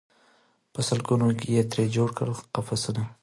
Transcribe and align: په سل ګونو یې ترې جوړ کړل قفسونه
په 0.73 0.79
سل 0.87 0.99
ګونو 1.07 1.27
یې 1.53 1.61
ترې 1.71 1.85
جوړ 1.95 2.09
کړل 2.17 2.37
قفسونه 2.53 3.03